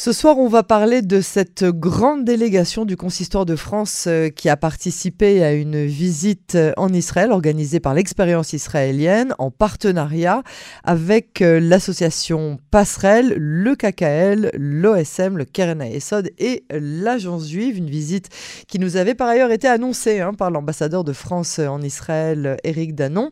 [0.00, 4.48] Ce soir, on va parler de cette grande délégation du Consistoire de France euh, qui
[4.48, 10.42] a participé à une visite euh, en Israël organisée par l'expérience israélienne en partenariat
[10.84, 17.76] avec euh, l'association Passerelle, le KKL, l'OSM, le Keren Esod et l'Agence juive.
[17.76, 18.30] Une visite
[18.68, 22.94] qui nous avait par ailleurs été annoncée hein, par l'ambassadeur de France en Israël, Éric
[22.94, 23.28] Danon.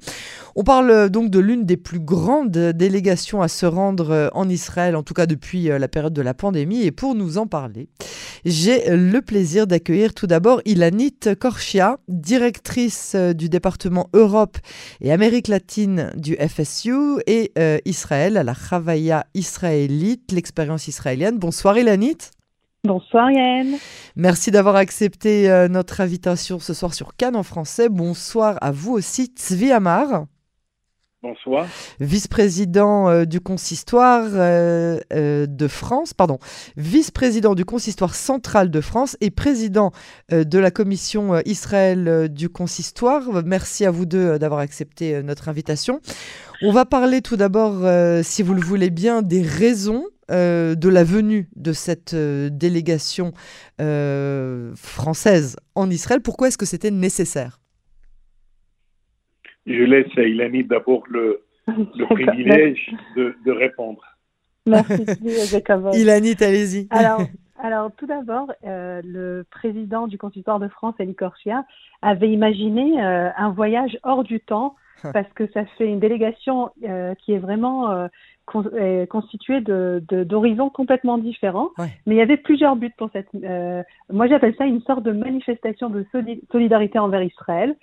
[0.54, 5.02] On parle donc de l'une des plus grandes délégations à se rendre en Israël, en
[5.02, 7.88] tout cas depuis la période de la pandémie et pour nous en parler,
[8.44, 14.58] j'ai le plaisir d'accueillir tout d'abord Ilanit Korchia, directrice euh, du département Europe
[15.00, 21.38] et Amérique latine du FSU et euh, Israël à la Chavaya israélite, l'expérience israélienne.
[21.38, 22.18] Bonsoir Ilanit.
[22.84, 23.76] Bonsoir Yann.
[24.16, 27.88] Merci d'avoir accepté euh, notre invitation ce soir sur Cannes en français.
[27.88, 30.26] Bonsoir à vous aussi, Tzvi Amar.
[31.20, 31.66] Bonsoir.
[31.98, 36.38] Vice-président euh, du consistoire euh, euh, de France, pardon,
[36.76, 39.90] vice-président du consistoire central de France et président
[40.30, 43.42] de la commission Israël du consistoire.
[43.44, 46.00] Merci à vous deux d'avoir accepté notre invitation.
[46.62, 47.82] On va parler tout d'abord,
[48.22, 53.32] si vous le voulez bien, des raisons de la venue de cette délégation
[54.76, 56.20] française en Israël.
[56.20, 57.58] Pourquoi est-ce que c'était nécessaire?
[59.68, 61.42] Je laisse à Ilani d'abord le,
[62.10, 64.02] privilège de, répondre.
[64.66, 65.04] Merci,
[65.94, 66.88] Ilani, allez-y.
[66.90, 67.20] Alors,
[67.62, 71.64] alors, tout d'abord, euh, le président du Consistoire de France, Elie Corchia,
[72.02, 74.76] avait imaginé euh, un voyage hors du temps
[75.12, 78.08] parce que ça fait une délégation euh, qui est vraiment
[78.46, 81.70] constituée d'horizons complètement différents.
[81.78, 83.28] Mais il y avait plusieurs buts pour cette.
[84.10, 86.04] moi, j'appelle ça une sorte de manifestation de
[86.50, 87.76] solidarité envers Israël,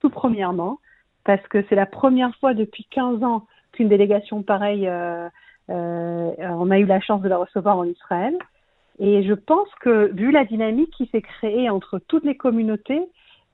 [0.00, 0.80] tout premièrement
[1.28, 5.28] parce que c'est la première fois depuis 15 ans qu'une délégation pareille, euh,
[5.68, 8.34] euh, on a eu la chance de la recevoir en Israël.
[8.98, 13.02] Et je pense que, vu la dynamique qui s'est créée entre toutes les communautés,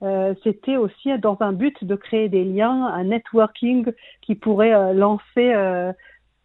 [0.03, 3.91] euh, c'était aussi dans un but de créer des liens, un networking
[4.21, 5.53] qui pourrait lancer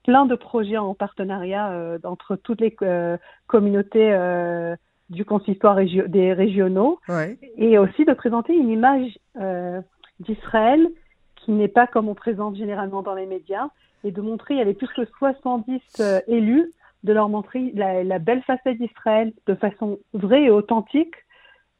[0.02, 2.76] plein de projets en partenariat entre toutes les
[3.46, 4.10] communautés
[5.10, 6.98] du consistoire des régionaux,
[7.56, 9.16] et aussi de présenter une image
[10.18, 10.90] d'Israël
[11.50, 13.66] qui n'est pas comme on présente généralement dans les médias,
[14.04, 16.72] et de montrer, il y avait plus que 70 euh, élus,
[17.02, 21.14] de leur montrer la, belle facette d'Israël de façon vraie et authentique.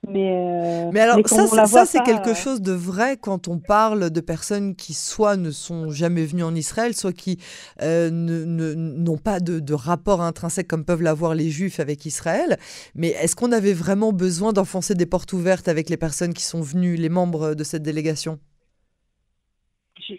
[0.08, 4.10] Mais, euh, mais alors, ça, ça c'est quelque euh, chose de vrai quand on parle
[4.10, 7.38] de personnes qui soit ne sont jamais venues en Israël, soit qui
[7.80, 12.58] n'ont pas de, de, rapport intrinsèque comme peuvent l'avoir les Juifs avec Israël.
[12.96, 16.62] Mais est-ce qu'on avait vraiment besoin d'enfoncer des portes ouvertes avec les personnes qui sont
[16.62, 18.40] venues, les membres de cette délégation?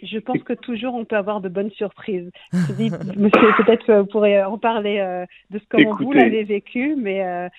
[0.04, 2.30] Je, pense que toujours on peut avoir de bonnes surprises.
[2.54, 7.50] monsieur, peut-être vous pourrez en parler euh, de ce comment vous l'avez vécu, mais euh,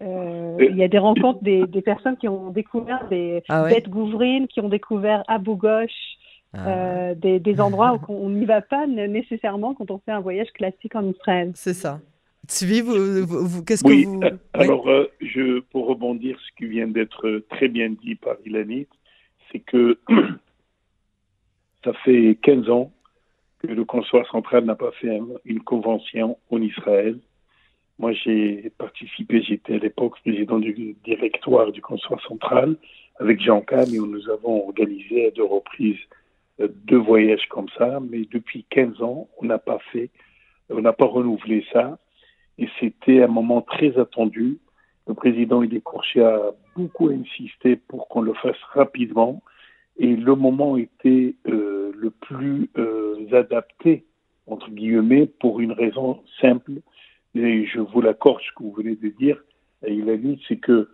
[0.00, 4.48] euh, il y a des rencontres des, personnes qui ont découvert des ah bêtes gouvrines,
[4.48, 5.90] qui ont découvert Abu Ghosh,
[6.54, 7.14] ah.
[7.14, 11.08] des, endroits où on n'y va pas nécessairement quand on fait un voyage classique en
[11.08, 11.52] Israël.
[11.54, 12.00] C'est ça.
[12.48, 14.20] Suivi, vous, qu'est-ce que vous...
[14.52, 14.88] Alors,
[15.20, 18.88] je, pour rebondir ce qui vient d'être très bien dit par Ilanit,
[19.52, 19.98] c'est que
[21.84, 22.92] ça fait 15 ans
[23.60, 27.18] que le consulat central n'a pas fait une convention en Israël.
[27.98, 32.76] Moi, j'ai participé, j'étais à l'époque président du directoire du consulat central
[33.20, 36.00] avec Jean Cam et nous avons organisé à deux reprises
[36.60, 40.10] euh, deux voyages comme ça, mais depuis 15 ans, on n'a pas fait,
[40.70, 41.98] on n'a pas renouvelé ça.
[42.58, 44.58] Et c'était un moment très attendu.
[45.06, 45.82] Le président Elie
[46.16, 49.42] a beaucoup insisté pour qu'on le fasse rapidement.
[49.98, 54.04] Et le moment était euh, le plus euh, adapté,
[54.46, 56.72] entre guillemets, pour une raison simple.
[57.34, 59.42] Et je vous l'accorde, ce que vous venez de dire,
[59.86, 60.88] il a dit, c'est que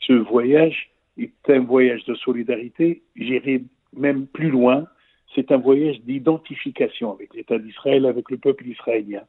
[0.00, 3.02] ce voyage est un voyage de solidarité.
[3.16, 3.62] J'irai
[3.96, 4.86] même plus loin.
[5.34, 9.22] C'est un voyage d'identification avec l'État d'Israël, avec le peuple israélien.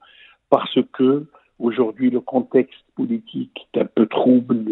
[0.50, 1.26] Parce que
[1.60, 4.66] aujourd'hui, le contexte politique est un peu trouble.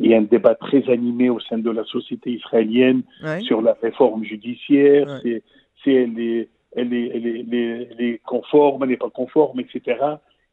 [0.00, 3.02] Il y a un débat très animé au sein de la société israélienne
[3.42, 8.90] sur la réforme judiciaire, si elle est, elle, est, elle, est, elle, est, conforme, elle
[8.90, 9.98] n'est pas conforme, etc.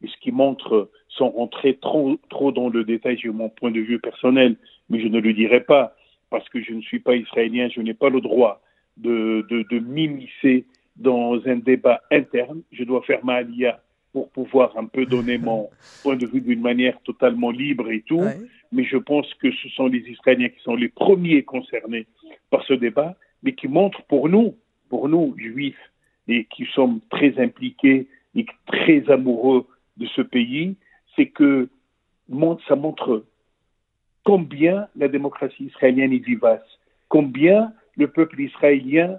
[0.02, 3.80] Et ce qui montre, sans rentrer trop, trop dans le détail sur mon point de
[3.80, 4.56] vue personnel,
[4.90, 5.94] mais je ne le dirai pas,
[6.30, 8.60] parce que je ne suis pas israélien, je n'ai pas le droit
[8.98, 10.66] de, de, de m'immiscer
[10.96, 12.62] dans un débat interne.
[12.72, 13.80] Je dois faire ma alia
[14.12, 15.70] pour pouvoir un peu donner mon
[16.02, 18.24] point de vue d'une manière totalement libre et tout.
[18.72, 22.06] Mais je pense que ce sont les Israéliens qui sont les premiers concernés
[22.50, 24.56] par ce débat, mais qui montrent pour nous,
[24.88, 25.76] pour nous, juifs,
[26.28, 29.66] et qui sommes très impliqués et très amoureux
[29.96, 30.76] de ce pays,
[31.16, 31.68] c'est que
[32.68, 33.24] ça montre
[34.24, 36.78] combien la démocratie israélienne est vivace,
[37.08, 39.18] combien le peuple israélien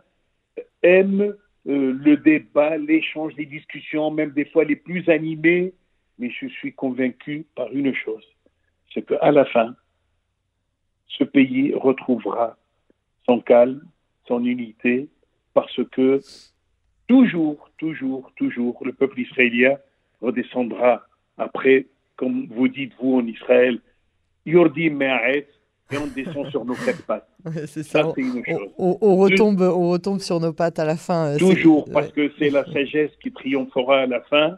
[0.83, 1.33] aime
[1.69, 5.73] euh, le débat, l'échange, les discussions, même des fois les plus animées.
[6.17, 8.25] Mais je suis convaincu par une chose,
[8.93, 9.73] c'est qu'à la fin,
[11.07, 12.57] ce pays retrouvera
[13.25, 13.81] son calme,
[14.27, 15.07] son unité,
[15.53, 16.19] parce que
[17.07, 19.77] toujours, toujours, toujours, le peuple israélien
[20.21, 21.03] redescendra
[21.37, 23.79] après, comme vous dites vous en Israël,
[24.45, 25.47] Yordi Me'aretz,
[25.91, 27.27] et on descend sur nos quatre pattes.
[27.65, 28.11] c'est ça.
[28.15, 28.69] c'est une chose.
[28.77, 31.33] On, retombe, on retombe sur nos pattes à la fin.
[31.33, 34.57] Euh, toujours, parce que c'est la sagesse qui triomphera à la fin,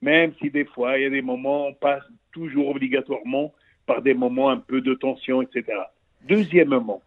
[0.00, 3.52] même si des fois, il y a des moments, on passe toujours obligatoirement
[3.86, 5.64] par des moments un peu de tension, etc.
[6.28, 7.02] Deuxièmement,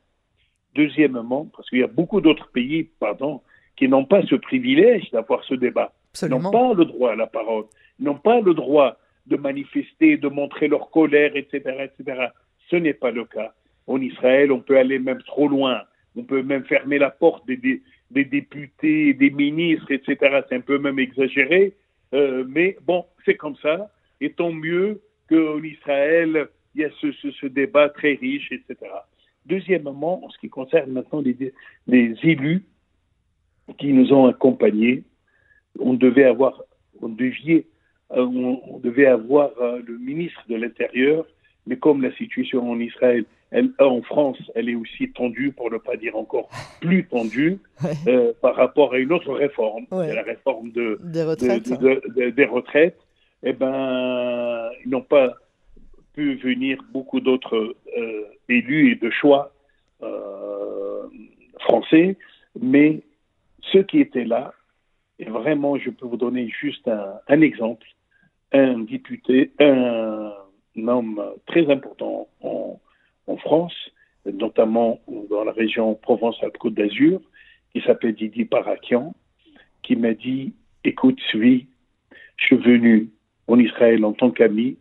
[0.75, 3.41] deuxièmement, parce qu'il y a beaucoup d'autres pays, pardon,
[3.75, 5.93] qui n'ont pas ce privilège d'avoir ce débat.
[6.21, 7.65] Ils n'ont pas le droit à la parole.
[7.99, 12.27] Ils n'ont pas le droit de manifester, de montrer leur colère, etc., etc.
[12.69, 13.53] Ce n'est pas le cas.
[13.87, 15.81] En Israël, on peut aller même trop loin.
[16.15, 17.81] On peut même fermer la porte des,
[18.11, 20.41] députés, des ministres, etc.
[20.47, 21.73] C'est un peu même exagéré.
[22.13, 23.91] Euh, mais bon, c'est comme ça.
[24.21, 28.91] Et tant mieux qu'en Israël, il y a ce, débat très riche, etc.
[29.45, 32.63] Deuxièmement, en ce qui concerne maintenant les, élus
[33.77, 35.03] qui nous ont accompagnés,
[35.79, 36.61] on devait avoir,
[37.01, 37.65] on devait,
[38.11, 41.25] euh, on devait avoir euh, le ministre de l'Intérieur
[41.67, 45.77] mais comme la situation en Israël, elle, en France, elle est aussi tendue, pour ne
[45.77, 46.49] pas dire encore
[46.81, 47.59] plus tendue,
[48.07, 51.71] euh, par rapport à une autre réforme, la réforme de, des retraites,
[52.35, 52.97] des retraites.
[53.43, 55.33] Eh ben, ils n'ont pas
[56.13, 59.51] pu venir beaucoup d'autres euh, élus et de choix
[60.01, 61.03] euh,
[61.59, 62.17] français,
[62.59, 63.01] mais
[63.71, 64.53] ceux qui étaient là,
[65.19, 67.85] et vraiment, je peux vous donner juste un, un exemple,
[68.51, 70.31] un député, un
[70.77, 72.79] homme très important en,
[73.37, 73.73] France,
[74.25, 74.99] notamment
[75.29, 77.19] dans la région Provence-Alpes-Côte d'Azur,
[77.73, 79.13] qui s'appelle Didier Parakian,
[79.81, 80.53] qui m'a dit
[80.83, 81.37] Écoute, je
[82.37, 83.09] suis venu
[83.47, 84.77] en Israël en tant qu'ami,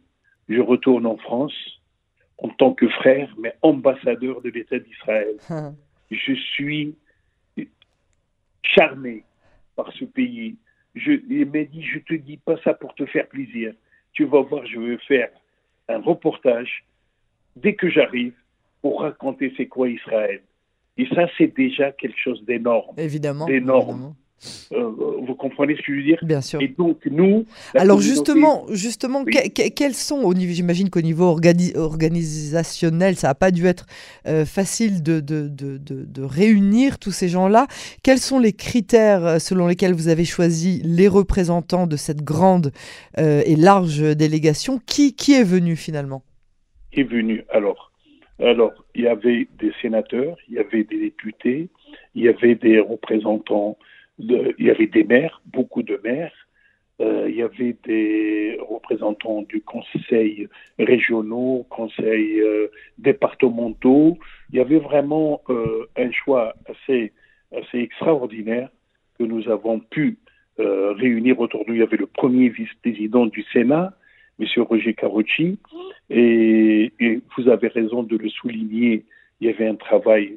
[0.49, 1.55] je retourne en France
[2.39, 5.37] en tant que frère, mais ambassadeur de l'État d'Israël.
[5.49, 5.75] Hein.
[6.11, 6.97] je suis
[8.63, 9.25] charmé
[9.77, 10.57] par ce pays.
[10.95, 13.73] Je, il m'a dit Je te dis pas ça pour te faire plaisir.
[14.13, 15.31] Tu vas voir, je veux faire
[15.89, 16.85] un reportage
[17.57, 18.35] dès que j'arrive
[18.81, 20.43] pour raconter c'est quoi Israël.
[20.99, 22.95] Et ça, c'est déjà quelque chose d'énorme.
[22.99, 23.47] Évidemment.
[23.47, 24.15] D'énorme.
[24.73, 24.91] Euh,
[25.27, 26.61] vous comprenez ce que je veux dire Bien sûr.
[26.61, 27.47] Et donc nous.
[27.75, 31.25] Alors justement, justement, quels sont au niveau, j'imagine qu'au niveau
[31.77, 33.87] organisationnel, ça n'a pas dû être
[34.27, 37.67] euh, facile de, de, de, de, réunir tous ces gens-là.
[38.03, 42.73] Quels sont les critères euh, selon lesquels vous avez choisi les représentants de cette grande
[43.17, 44.81] et large délégation?
[44.87, 46.23] Qui, qui est venu finalement?
[46.93, 47.45] Est venu?
[47.51, 47.93] Alors,
[48.39, 51.69] alors, il y avait des sénateurs, il y avait des députés,
[52.15, 53.77] il y avait des représentants
[54.19, 56.33] il y avait des maires, beaucoup de maires,
[57.03, 60.49] euh, il y avait des représentants du conseil
[60.79, 62.69] régionaux, conseil euh,
[62.99, 64.19] départementaux.
[64.51, 67.13] Il y avait vraiment euh, un choix assez,
[67.57, 68.69] assez extraordinaire
[69.19, 70.19] que nous avons pu
[70.59, 71.75] réunir nous.
[71.75, 73.95] Il y avait le premier vice-président du Sénat,
[74.39, 74.47] M.
[74.59, 75.59] Roger Carucci,
[76.09, 76.93] et,
[77.37, 79.05] vous avez raison de le souligner,
[79.41, 80.37] il y avait un travail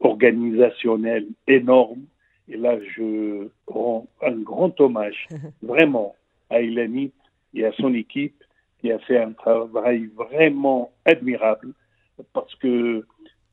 [0.00, 2.00] organisationnel énorme
[2.48, 5.28] et là, je rends un grand hommage
[5.62, 6.14] vraiment
[6.50, 7.12] à Ilanit
[7.54, 8.42] et à son équipe
[8.80, 11.72] qui a fait un travail vraiment admirable
[12.32, 13.04] parce que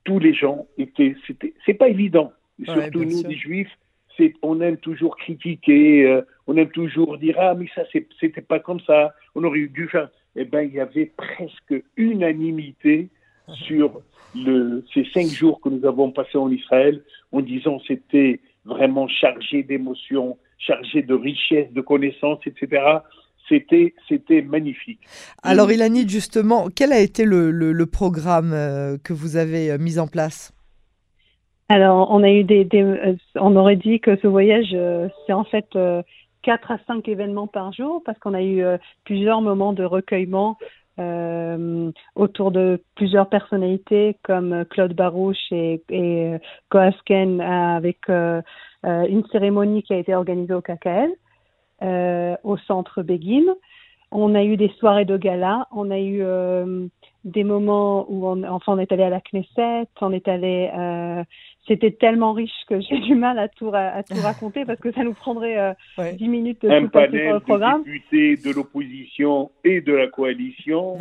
[0.04, 2.32] tous les gens étaient, c'était, c'est pas évident.
[2.64, 3.72] Surtout nous, les juifs,
[4.16, 7.84] c'est, on aime toujours critiquer, euh, on aime toujours dire ah mais ça
[8.20, 10.10] c'était pas comme ça, on aurait dû faire.
[10.38, 13.10] Eh ben il y avait presque unanimité
[13.68, 14.02] sur
[14.36, 19.64] le, ces cinq jours que nous avons passés en Israël en disant c'était vraiment chargé
[19.64, 22.84] d'émotions, chargé de richesses, de connaissances, etc.
[23.48, 25.00] C'était, c'était magnifique.
[25.44, 30.00] Alors, Ilanit, justement, quel a été le, le, programme euh, que vous avez euh, mis
[30.00, 30.52] en place?
[31.70, 34.76] Alors, on a eu des, euh, on aurait dit que ce voyage,
[35.26, 35.66] c'est en fait
[36.42, 38.64] quatre à cinq événements par jour parce qu'on a eu
[39.04, 40.58] plusieurs moments de recueillement
[41.00, 46.36] euh, autour de plusieurs personnalités comme Claude Barouche et, et
[46.70, 48.42] Koasken avec euh,
[48.86, 51.10] euh, une cérémonie qui a été organisée au KKL,
[51.82, 53.44] euh, au centre Begin.
[54.12, 56.24] On a eu des soirées de gala, on a eu
[57.26, 60.72] des moments où on, enfin, on est allé à la Knesset, on est allé
[61.68, 65.04] c'était tellement riche que j'ai du mal à tout, à, tout raconter parce que ça
[65.04, 67.84] nous prendrait dix 10 minutes de tout passer sur le programme.
[67.84, 70.98] De députés de l'opposition et de la coalition,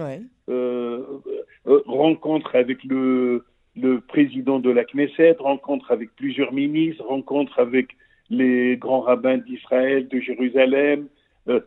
[1.66, 3.44] rencontre avec le,
[3.76, 7.96] le président de la Knesset, rencontre avec plusieurs ministres, rencontre avec
[8.30, 11.08] les grands rabbins d'Israël, de Jérusalem,
[11.48, 11.60] euh,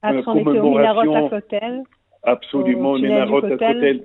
[0.00, 1.40] Après, on était au Minarot à.
[2.22, 4.04] Absolument, au Minarot à Kotel.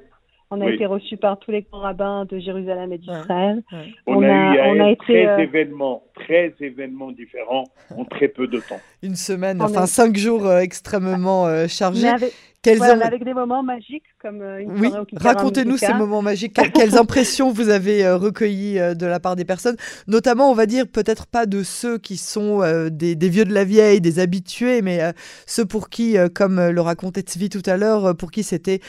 [0.50, 3.62] On a été reçus par tous les grands rabbins de Jérusalem et d'Israël.
[4.06, 8.48] On, a, eu on a été 13 euh, événements, 13 événements différents en très peu
[8.48, 8.80] de temps.
[9.04, 12.08] Une semaine, enfin cinq jours euh, extrêmement chargés.
[12.08, 12.34] Avec
[12.76, 14.92] des moments magiques comme euh, une oui.
[15.16, 16.58] Racontez-nous ces moments magiques.
[16.74, 20.66] Quelles impressions vous avez euh, recueillies euh, de la part des personnes Notamment, on va
[20.66, 25.14] dire peut-être pas de ceux qui sont des, vieux de la vieille, des habitués, mais
[25.46, 28.80] ceux pour qui, comme le racontait Tzvi tout à l'heure, pour qui c'était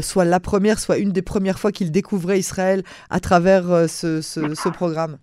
[0.00, 5.18] soit la première, soit une des premières fois qu'ils découvraient Israël à travers ce programme.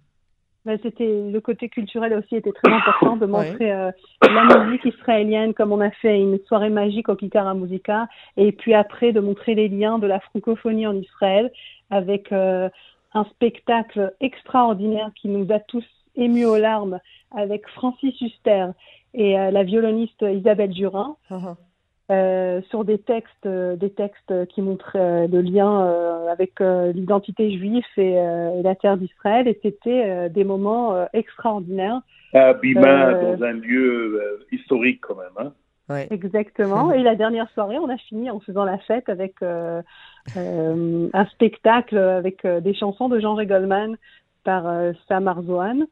[0.65, 3.91] Ben, c'était le côté culturel aussi était très important de montrer euh,
[4.22, 8.74] la musique israélienne comme on a fait une soirée magique au Kikara Musica et puis
[8.74, 11.51] après de montrer les liens de la francophonie en Israël
[11.89, 12.70] avec euh,
[13.13, 17.00] un spectacle extraordinaire qui nous a tous émus aux larmes
[17.36, 18.67] avec Francis Huster
[19.13, 21.17] et euh, la violoniste Isabelle Durin.
[21.29, 21.55] Uh-huh.
[22.12, 27.86] Euh, sur des textes, euh, des textes qui montraient le lien euh, avec l'identité juive
[27.95, 28.15] et,
[28.62, 29.48] la terre d'Israël.
[29.48, 32.01] Et c'était des moments extraordinaires.
[32.33, 35.48] À Bima, dans un lieu historique quand même.
[35.89, 36.05] Hein.
[36.10, 36.91] Exactement.
[36.93, 39.83] Et la dernière soirée, on a fini en faisant la fête avec un
[41.31, 43.98] spectacle avec des chansons de Jean Goldman
[44.43, 44.63] par
[45.07, 45.86] Sam Arzoan.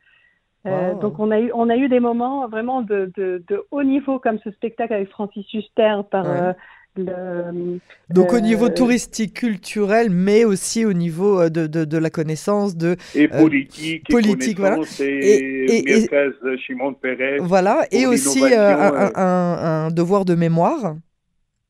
[0.67, 3.81] Euh, donc on a eu on a eu des moments vraiment de, de, de, haut
[3.81, 6.53] niveau comme ce spectacle avec Francis Huster par euh,
[6.95, 7.79] le,
[8.11, 12.77] donc au niveau euh, touristique culturel mais aussi au niveau de, de, de la connaissance
[12.77, 14.77] de et politique politique et voilà.
[14.99, 20.95] et, et, et Shimon Peres voilà et aussi un, un, un, devoir de mémoire.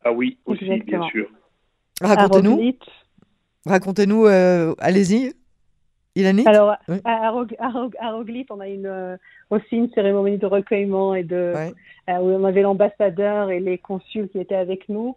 [0.03, 1.29] Ah oui aussi bien sûr.
[2.01, 2.73] Racontez-nous.
[3.65, 4.25] Racontez-nous
[4.79, 5.31] allez-y
[6.45, 6.75] alors,
[7.05, 7.33] à,
[7.99, 9.17] Aroglyphe, on a une, euh,
[9.49, 14.27] aussi une cérémonie de recueillement et de, euh, où on avait l'ambassadeur et les consuls
[14.29, 15.15] qui étaient avec nous.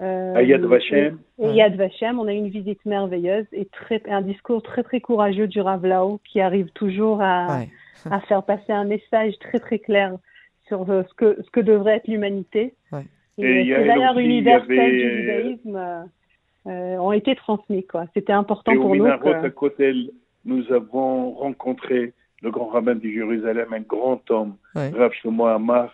[0.00, 1.18] Euh, à Yad Vashem.
[1.40, 5.48] Et, Yad Vashem, on a une visite merveilleuse et très, un discours très très courageux
[5.48, 7.62] du Rav Lao qui arrive toujours à,
[8.10, 10.16] à faire passer un message très très clair
[10.68, 12.74] sur ce que, ce que devrait être l'humanité.
[13.38, 16.06] Et, les valeurs universelles du judaïsme
[16.64, 17.84] ont été transmis.
[18.14, 19.04] C'était important pour nous.
[19.04, 19.48] Que
[20.48, 25.92] nous avons rencontré le grand rabbin de Jérusalem, un grand homme, Rav Shlomo Amar,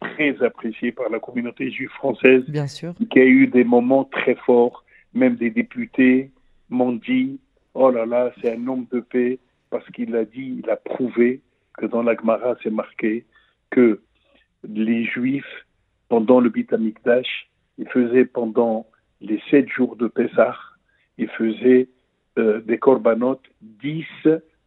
[0.00, 2.94] très apprécié par la communauté juive française, Bien sûr.
[3.10, 4.84] qui a eu des moments très forts.
[5.14, 6.30] Même des députés
[6.68, 7.40] m'ont dit
[7.74, 9.38] Oh là là, c'est un homme de paix,
[9.70, 11.40] parce qu'il a dit, il a prouvé
[11.78, 13.24] que dans la Gemara, c'est marqué
[13.70, 14.00] que
[14.68, 15.66] les Juifs,
[16.08, 18.86] pendant le Bit Amikdash, ils faisaient pendant
[19.20, 20.56] les sept jours de Pessah,
[21.16, 21.88] ils faisaient
[22.38, 24.04] euh, des corbanotes, 10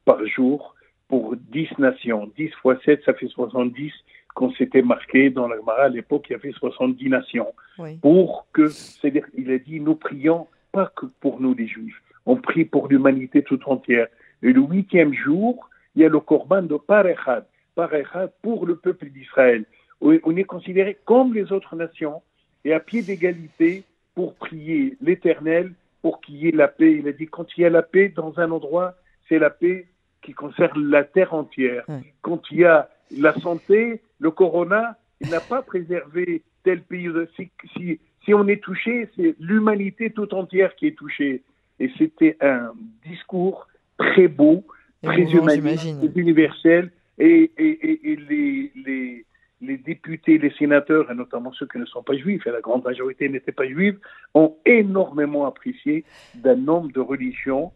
[0.05, 0.75] par jour
[1.07, 2.29] pour 10 nations.
[2.37, 3.91] 10 fois 7, ça fait 70
[4.33, 7.53] qu'on s'était marqué dans la Gemara à l'époque, il y avait 70 nations.
[8.01, 12.37] Pour que, c'est-à-dire, il a dit, nous prions pas que pour nous les Juifs, on
[12.37, 14.07] prie pour l'humanité tout entière.
[14.41, 19.09] Et le huitième jour, il y a le Corban de Parechad, Parechad pour le peuple
[19.09, 19.65] d'Israël.
[19.99, 22.21] On est considéré comme les autres nations
[22.63, 23.83] et à pied d'égalité
[24.15, 26.97] pour prier l'Éternel pour qu'il y ait la paix.
[26.99, 28.95] Il a dit quand il y a la paix dans un endroit,
[29.27, 29.87] c'est la paix
[30.21, 31.85] qui concerne la terre entière.
[32.21, 37.09] Quand il y a la santé, le corona, il n'a pas préservé tel pays.
[37.35, 41.41] Si, si, si on est touché, c'est l'humanité tout entière qui est touchée.
[41.79, 42.73] Et c'était un
[43.05, 43.67] discours
[43.97, 44.63] très beau,
[45.03, 46.91] très humaniste, universel.
[47.17, 49.25] Et, et, et, et les, les,
[49.61, 52.83] les députés, les sénateurs, et notamment ceux qui ne sont pas juifs, et la grande
[52.83, 53.99] majorité n'était pas juive,
[54.33, 56.03] ont énormément apprécié
[56.35, 57.71] d'un homme de religion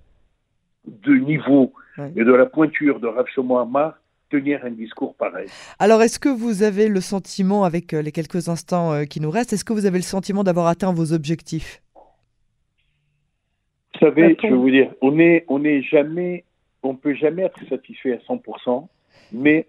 [0.87, 3.99] de niveau et de la pointure de Rav Shlomo Amar
[4.29, 5.47] tenir un discours pareil.
[5.79, 9.29] Alors, est-ce que vous avez le sentiment, avec euh, les quelques instants euh, qui nous
[9.29, 11.81] restent, est-ce que vous avez le sentiment d'avoir atteint vos objectifs?
[13.93, 16.43] Vous savez, je vais vous dire, on est, on est jamais,
[16.83, 18.87] on peut jamais être satisfait à 100%,
[19.31, 19.67] mais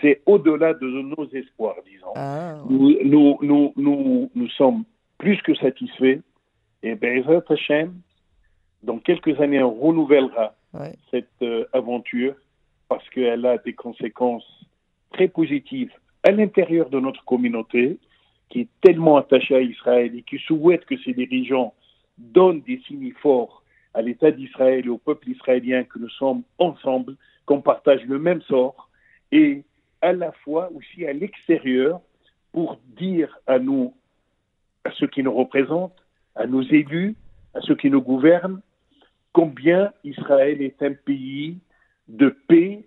[0.00, 2.12] c'est au-delà de nos espoirs, disons.
[2.14, 4.84] Ah, nous, nous, nous, nous, sommes
[5.18, 6.20] plus que satisfaits.
[6.82, 7.94] Et Bezat Hashem,
[8.82, 10.54] dans quelques années, on renouvellera
[11.10, 12.34] cette euh, aventure
[12.88, 14.46] parce qu'elle a des conséquences
[15.12, 17.98] très positives à l'intérieur de notre communauté
[18.48, 21.74] qui est tellement attachée à Israël et qui souhaite que ses dirigeants
[22.18, 23.62] donnent des signes forts
[23.94, 28.42] à l'État d'Israël et au peuple israélien que nous sommes ensemble, qu'on partage le même
[28.42, 28.90] sort,
[29.32, 29.64] et
[30.02, 32.00] à la fois aussi à l'extérieur
[32.52, 33.94] pour dire à nous,
[34.84, 35.96] à ceux qui nous représentent,
[36.34, 37.14] à nos élus,
[37.54, 38.60] à ceux qui nous gouvernent,
[39.32, 41.58] combien Israël est un pays
[42.08, 42.84] de paix,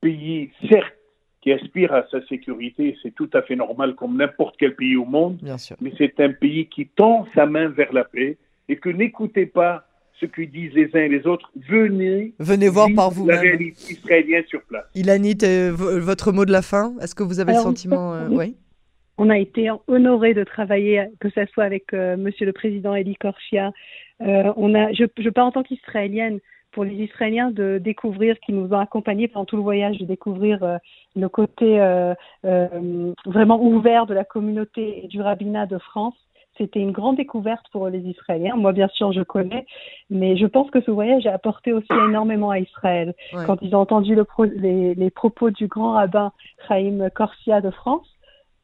[0.00, 0.94] pays certes
[1.40, 5.04] qui aspire à sa sécurité, c'est tout à fait normal comme n'importe quel pays au
[5.04, 5.38] monde,
[5.80, 9.86] mais c'est un pays qui tend sa main vers la paix et que n'écoutez pas
[10.20, 13.92] ce que disent les uns et les autres, venez, venez voir par vous la réalité
[13.92, 14.84] israélienne sur place.
[14.94, 18.56] Ilanit, euh, votre mot de la fin, est-ce que vous avez le sentiment euh, oui
[19.16, 23.14] on a été honoré de travailler, que ce soit avec euh, Monsieur le Président Eli
[23.14, 23.70] Korchia.
[24.18, 26.40] on a, je, je parle en tant qu'Israélienne,
[26.74, 30.62] pour les Israéliens de découvrir, qui nous ont accompagnés pendant tout le voyage, de découvrir
[30.62, 30.76] euh,
[31.16, 36.16] le côté euh, euh, vraiment ouvert de la communauté et du rabbinat de France.
[36.56, 38.56] C'était une grande découverte pour les Israéliens.
[38.56, 39.66] Moi, bien sûr, je connais,
[40.10, 43.14] mais je pense que ce voyage a apporté aussi énormément à Israël.
[43.46, 46.32] Quand ils ont entendu le les, les, propos du grand rabbin
[46.68, 48.08] Chaim Corsia de France,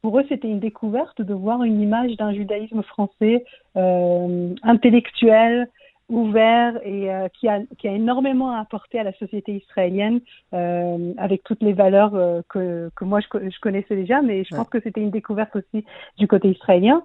[0.01, 3.45] pour eux, c'était une découverte de voir une image d'un judaïsme français
[3.77, 5.67] euh, intellectuel,
[6.11, 10.19] ouvert et euh, qui, a, qui a énormément apporté à la société israélienne
[10.53, 14.55] euh, avec toutes les valeurs euh, que, que moi je, je, connaissais déjà, mais je
[14.55, 15.85] pense que c'était une découverte aussi
[16.17, 17.01] du côté israélien.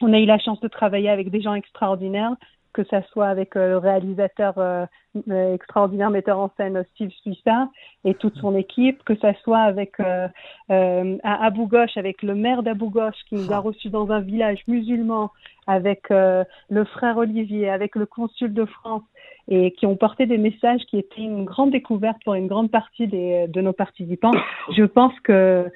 [0.00, 2.34] On a eu la chance de travailler avec des gens extraordinaires,
[2.72, 4.88] que ça soit avec le réalisateur
[5.28, 7.68] extraordinaire metteur en scène Steve Suissa
[8.04, 10.28] et toute son équipe, que ça soit avec euh,
[10.68, 14.58] à Abu Ghosh, avec le maire d'Abu Ghosh qui nous a reçus dans un village
[14.66, 15.30] musulman
[15.66, 19.02] avec euh, le frère Olivier, avec le consul de France,
[19.48, 23.06] et qui ont porté des messages qui étaient une grande découverte pour une grande partie
[23.06, 24.32] des, de nos participants.
[24.76, 25.70] Je pense que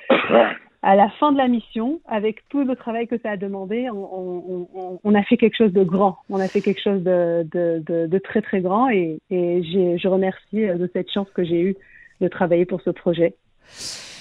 [0.83, 4.69] à la fin de la mission, avec tout le travail que ça a demandé, on,
[4.75, 6.19] on, on a fait quelque chose de grand.
[6.31, 10.09] On a fait quelque chose de, de, de, de très très grand et, et je
[10.09, 11.77] remercie de cette chance que j'ai eue
[12.21, 13.35] de travailler pour ce projet.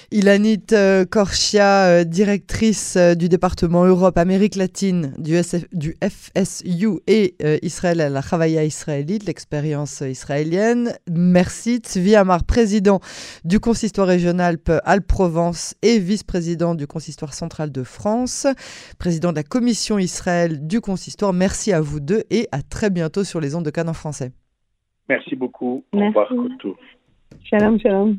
[0.10, 5.34] Ilanit euh, Korchia, euh, directrice euh, du département Europe-Amérique latine du,
[5.74, 10.94] du FSU et Israël à la Chavaya israélite, l'expérience israélienne.
[11.12, 11.80] Merci.
[11.80, 13.00] Tzvi Amar, président
[13.44, 14.56] du consistoire régional
[14.86, 18.48] Alpes-Provence et vice-président du consistoire central de France,
[19.00, 21.34] président de la commission Israël du consistoire.
[21.34, 24.32] Merci à vous deux et à très bientôt sur les ondes de Cannes en français.
[25.10, 25.84] Merci beaucoup.
[25.92, 26.32] Au revoir.
[27.44, 28.18] Shalom, shalom.